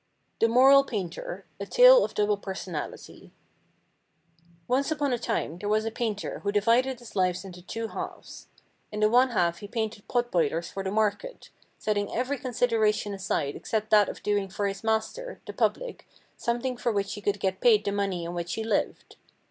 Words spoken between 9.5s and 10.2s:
he painted